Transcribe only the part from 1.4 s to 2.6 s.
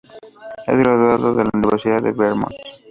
la Universidad de Vermont.